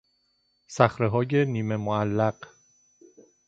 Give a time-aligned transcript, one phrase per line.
[0.67, 2.35] صخرههای نیمه معلق